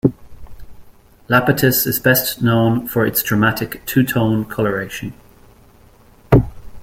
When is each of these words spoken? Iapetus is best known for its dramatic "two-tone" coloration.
Iapetus 1.29 1.85
is 1.85 1.99
best 1.99 2.41
known 2.41 2.87
for 2.87 3.05
its 3.05 3.21
dramatic 3.21 3.85
"two-tone" 3.85 4.45
coloration. 4.45 5.13